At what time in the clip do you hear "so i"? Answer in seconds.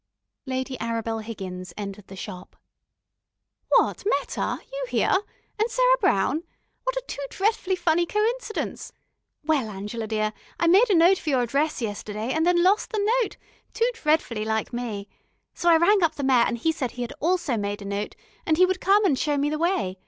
15.53-15.77